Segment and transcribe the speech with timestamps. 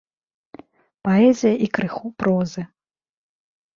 [1.09, 2.61] Паэзія і крыху прозы.